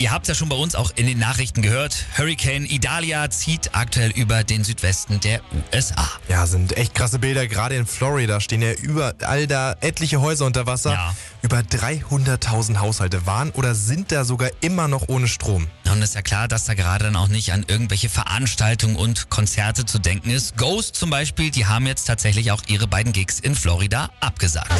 Ihr 0.00 0.12
habt 0.12 0.26
ja 0.28 0.34
schon 0.34 0.48
bei 0.48 0.56
uns 0.56 0.74
auch 0.76 0.92
in 0.96 1.06
den 1.06 1.18
Nachrichten 1.18 1.60
gehört. 1.60 2.06
Hurricane 2.16 2.64
Idalia 2.64 3.28
zieht 3.28 3.74
aktuell 3.74 4.10
über 4.12 4.44
den 4.44 4.64
Südwesten 4.64 5.20
der 5.20 5.42
USA. 5.74 6.08
Ja, 6.26 6.46
sind 6.46 6.74
echt 6.78 6.94
krasse 6.94 7.18
Bilder. 7.18 7.46
Gerade 7.46 7.76
in 7.76 7.84
Florida 7.84 8.40
stehen 8.40 8.62
ja 8.62 8.72
überall 8.72 9.46
da 9.46 9.76
etliche 9.82 10.22
Häuser 10.22 10.46
unter 10.46 10.64
Wasser. 10.64 10.92
Ja. 10.92 11.14
Über 11.42 11.58
300.000 11.58 12.78
Haushalte 12.78 13.26
waren 13.26 13.50
oder 13.50 13.74
sind 13.74 14.10
da 14.10 14.24
sogar 14.24 14.48
immer 14.62 14.88
noch 14.88 15.10
ohne 15.10 15.28
Strom. 15.28 15.66
Und 15.92 16.00
ist 16.00 16.14
ja 16.14 16.22
klar, 16.22 16.48
dass 16.48 16.64
da 16.64 16.72
gerade 16.72 17.04
dann 17.04 17.16
auch 17.16 17.28
nicht 17.28 17.52
an 17.52 17.66
irgendwelche 17.68 18.08
Veranstaltungen 18.08 18.96
und 18.96 19.28
Konzerte 19.28 19.84
zu 19.84 19.98
denken 19.98 20.30
ist. 20.30 20.56
Ghost 20.56 20.94
zum 20.96 21.10
Beispiel, 21.10 21.50
die 21.50 21.66
haben 21.66 21.86
jetzt 21.86 22.04
tatsächlich 22.06 22.52
auch 22.52 22.62
ihre 22.68 22.86
beiden 22.86 23.12
Gigs 23.12 23.38
in 23.38 23.54
Florida 23.54 24.08
abgesagt. 24.20 24.72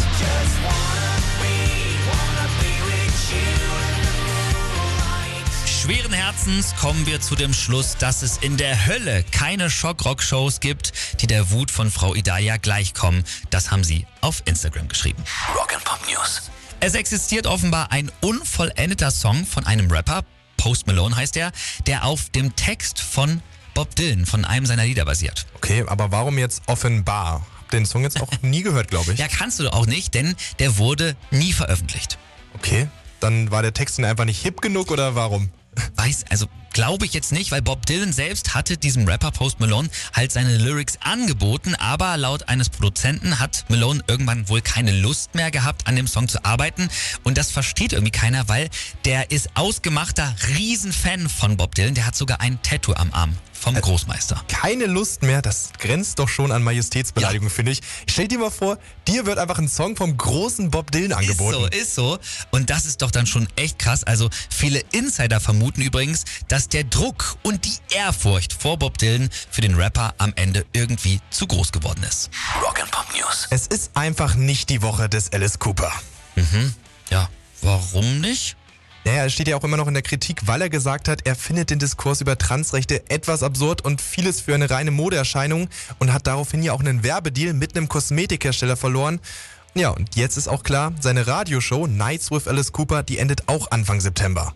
Schweren 5.91 6.13
Herzens 6.13 6.77
kommen 6.77 7.05
wir 7.05 7.21
zu 7.21 7.35
dem 7.35 7.53
Schluss, 7.53 7.97
dass 7.97 8.23
es 8.23 8.37
in 8.37 8.57
der 8.57 8.87
Hölle 8.87 9.25
keine 9.33 9.69
Schockrock-Shows 9.69 10.61
gibt, 10.61 10.93
die 11.21 11.27
der 11.27 11.51
Wut 11.51 11.73
von 11.73 11.91
Frau 11.91 12.15
Idalia 12.15 12.59
gleichkommen. 12.59 13.25
Das 13.51 13.73
haben 13.73 13.83
sie 13.83 14.07
auf 14.21 14.41
Instagram 14.45 14.87
geschrieben. 14.87 15.21
Rock 15.53 15.75
and 15.75 15.83
Pop 15.83 15.99
News. 16.09 16.43
Es 16.79 16.95
existiert 16.95 17.49
offenbar 17.49 17.91
ein 17.91 18.13
unvollendeter 18.21 19.11
Song 19.11 19.45
von 19.45 19.67
einem 19.67 19.91
Rapper, 19.91 20.23
Post 20.59 20.87
Malone 20.87 21.17
heißt 21.17 21.37
er, 21.37 21.51
der 21.89 22.05
auf 22.05 22.31
dem 22.31 22.55
Text 22.55 23.01
von 23.01 23.43
Bob 23.75 23.97
Dylan, 23.97 24.27
von 24.27 24.45
einem 24.45 24.67
seiner 24.67 24.85
Lieder 24.85 25.05
basiert. 25.05 25.45
Okay, 25.57 25.85
aber 25.89 26.13
warum 26.13 26.39
jetzt 26.39 26.63
offenbar? 26.69 27.45
Hab 27.59 27.71
den 27.73 27.85
Song 27.85 28.05
jetzt 28.05 28.23
auch 28.23 28.31
nie 28.43 28.63
gehört, 28.63 28.87
glaube 28.87 29.13
ich. 29.13 29.19
Ja, 29.19 29.27
kannst 29.27 29.59
du 29.59 29.69
auch 29.73 29.87
nicht, 29.87 30.15
denn 30.15 30.37
der 30.61 30.79
wurde 30.79 31.17
nie 31.33 31.53
veröffentlicht. 31.53 32.17
Okay, 32.55 32.87
dann 33.19 33.51
war 33.51 33.63
der 33.63 33.75
Text 33.75 33.99
dann 33.99 34.05
einfach 34.05 34.25
nicht 34.25 34.41
hip 34.41 34.61
genug 34.61 34.93
oder 34.93 35.17
warum? 35.17 35.51
Weiß, 35.97 36.25
also 36.31 36.47
glaube 36.73 37.05
ich 37.05 37.13
jetzt 37.13 37.33
nicht, 37.33 37.51
weil 37.51 37.63
Bob 37.63 37.87
Dylan 37.87 38.13
selbst 38.13 38.55
hatte 38.55 38.77
diesem 38.77 39.07
Rapper 39.07 39.31
Post 39.31 39.61
Malone 39.61 39.89
halt 40.15 40.33
seine 40.33 40.57
Lyrics 40.57 40.99
angeboten, 41.03 41.75
aber 41.75 42.17
laut 42.17 42.49
eines 42.49 42.69
Produzenten 42.71 43.39
hat 43.39 43.65
Malone 43.69 44.03
irgendwann 44.07 44.49
wohl 44.49 44.61
keine 44.61 44.93
Lust 44.93 45.35
mehr 45.35 45.51
gehabt, 45.51 45.87
an 45.87 45.97
dem 45.97 46.07
Song 46.07 46.29
zu 46.29 46.45
arbeiten. 46.45 46.89
Und 47.25 47.39
das 47.39 47.51
versteht 47.51 47.93
irgendwie 47.93 48.13
keiner, 48.13 48.49
weil 48.49 48.69
der 49.05 49.31
ist 49.31 49.51
ausgemachter 49.55 50.35
Riesenfan 50.57 51.29
von 51.29 51.57
Bob 51.57 51.75
Dylan, 51.75 51.95
der 51.95 52.07
hat 52.07 52.17
sogar 52.17 52.41
ein 52.41 52.63
Tattoo 52.63 52.95
am 52.95 53.13
Arm 53.13 53.37
vom 53.61 53.75
Großmeister. 53.75 54.43
Keine 54.49 54.87
Lust 54.87 55.23
mehr, 55.23 55.43
das 55.43 55.71
grenzt 55.79 56.19
doch 56.19 56.29
schon 56.29 56.51
an 56.51 56.63
Majestätsbeleidigung, 56.63 57.51
finde 57.51 57.73
ich. 57.73 57.81
Stell 58.09 58.27
dir 58.27 58.39
mal 58.39 58.51
vor, 58.51 58.79
dir 59.07 59.27
wird 59.27 59.39
einfach 59.39 59.59
ein 59.59 59.69
Song 59.69 59.97
vom 59.97 60.17
großen 60.17 60.71
Bob 60.71 60.91
Dylan 60.91 61.13
angeboten. 61.13 61.73
Ist 61.73 61.95
so, 61.95 62.15
ist 62.15 62.31
so. 62.31 62.47
Und 62.51 62.71
das 62.71 62.87
ist 62.87 63.03
doch 63.03 63.11
dann 63.11 63.27
schon 63.27 63.49
echt 63.57 63.79
krass. 63.79 64.03
Also 64.05 64.31
viele 64.49 64.83
Insider 64.93 65.41
vermuten 65.41 65.83
übrigens, 65.83 66.25
dass 66.49 66.69
der 66.69 66.85
Druck 66.85 67.37
und 67.43 67.65
die 67.67 67.95
Ehrfurcht 67.95 68.53
vor 68.53 68.79
Bob 68.79 68.99
Dylan 68.99 69.29
für 69.51 69.61
den 69.61 69.75
Rapper 69.75 70.15
am 70.19 70.33
Ende 70.37 70.65
irgendwie 70.73 71.21
zu 71.31 71.47
groß 71.47 71.73
geworden 71.73 72.03
ist. 72.03 72.31
Rock 72.63 72.81
and 72.81 72.91
Pop 72.91 73.07
News. 73.15 73.47
Es 73.51 73.67
ist 73.67 73.91
einfach 73.95 74.35
nicht 74.35 74.71
die 74.71 74.83
Woche 74.83 75.09
des 75.09 75.33
Alice 75.33 75.59
Cooper. 75.59 75.93
Ja, 77.11 77.29
warum 77.61 78.21
nicht? 78.21 78.57
Naja, 79.11 79.25
er 79.25 79.31
steht 79.31 79.49
ja 79.49 79.57
auch 79.57 79.65
immer 79.65 79.77
noch 79.77 79.89
in 79.89 79.95
der 79.95 80.05
Kritik, 80.05 80.43
weil 80.47 80.63
er 80.63 80.71
gesagt 80.71 81.09
hat, 81.09 81.27
er 81.27 81.35
findet 81.35 81.71
den 81.71 81.81
Diskurs 81.81 82.21
über 82.21 82.39
Transrechte 82.39 83.11
etwas 83.11 83.43
absurd 83.43 83.85
und 83.85 84.01
vieles 84.01 84.41
für 84.41 84.55
eine 84.55 84.71
reine 84.71 84.93
Modeerscheinung 84.93 85.69
und 85.99 86.13
hat 86.13 86.29
daraufhin 86.29 86.63
ja 86.63 86.73
auch 86.73 86.79
einen 86.79 87.03
Werbedeal 87.03 87.53
mit 87.53 87.77
einem 87.77 87.89
Kosmetikhersteller 87.89 88.77
verloren. 88.77 89.19
Ja, 89.75 89.91
und 89.91 90.15
jetzt 90.15 90.37
ist 90.37 90.47
auch 90.47 90.63
klar, 90.63 90.93
seine 91.01 91.27
Radioshow 91.27 91.89
Nights 91.89 92.31
with 92.31 92.47
Alice 92.47 92.71
Cooper, 92.71 93.03
die 93.03 93.19
endet 93.19 93.49
auch 93.49 93.73
Anfang 93.73 94.01
September. 94.01 94.55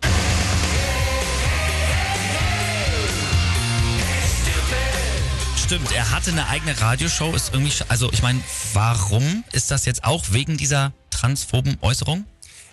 Stimmt, 5.61 5.91
er 5.91 6.11
hatte 6.11 6.31
eine 6.31 6.47
eigene 6.47 6.79
Radioshow, 6.79 7.35
ist 7.35 7.53
irgendwie, 7.53 7.73
also 7.89 8.09
ich 8.13 8.21
meine, 8.21 8.39
warum 8.71 9.43
ist 9.51 9.69
das 9.71 9.83
jetzt 9.83 10.05
auch 10.05 10.23
wegen 10.31 10.55
dieser 10.55 10.93
transphoben 11.09 11.77
Äußerung? 11.81 12.23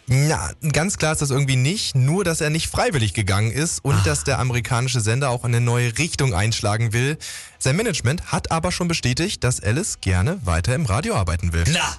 Na, 0.07 0.51
ganz 0.73 0.99
klar 0.99 1.13
ist 1.13 1.23
das 1.23 1.31
irgendwie 1.31 1.57
nicht, 1.57 1.95
nur 1.95 2.25
dass 2.25 2.41
er 2.41 2.51
nicht 2.51 2.69
freiwillig 2.69 3.15
gegangen 3.15 3.51
ist 3.51 3.85
und 3.85 4.05
dass 4.07 4.25
der 4.25 4.39
amerikanische 4.39 5.01
Sender 5.01 5.31
auch 5.31 5.45
eine 5.45 5.61
neue 5.61 5.97
Richtung 5.97 6.35
einschlagen 6.35 6.93
will. 6.93 7.19
Sein 7.59 7.77
Management 7.77 8.33
hat 8.33 8.51
aber 8.51 8.73
schon 8.73 8.89
bestätigt, 8.89 9.45
dass 9.45 9.61
Alice 9.63 10.01
gerne 10.01 10.39
weiter 10.45 10.75
im 10.75 10.87
Radio 10.87 11.15
arbeiten 11.15 11.53
will. 11.53 11.65
Na, 11.73 11.97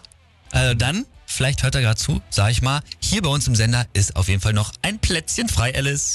also 0.51 0.75
dann, 0.75 1.05
vielleicht 1.25 1.63
hört 1.63 1.75
er 1.75 1.81
gerade 1.81 1.99
zu, 1.99 2.21
sag 2.29 2.51
ich 2.51 2.61
mal, 2.61 2.81
hier 2.99 3.21
bei 3.21 3.29
uns 3.29 3.47
im 3.47 3.55
Sender 3.55 3.87
ist 3.93 4.15
auf 4.15 4.27
jeden 4.27 4.41
Fall 4.41 4.53
noch 4.53 4.73
ein 4.81 4.99
Plätzchen 4.99 5.49
frei, 5.49 5.73
Alice. 5.75 6.11